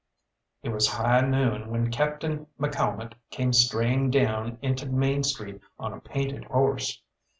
It 0.63 0.69
was 0.69 0.87
high 0.93 1.21
noon 1.21 1.69
when 1.69 1.91
Captain 1.91 2.47
McCalmont 2.59 3.13
came 3.29 3.53
straying 3.53 4.09
down 4.09 4.57
into 4.63 4.87
Main 4.89 5.23
Street 5.23 5.61
on 5.77 5.93
a 5.93 5.99
"painted" 6.01 6.45
horse. 6.45 7.03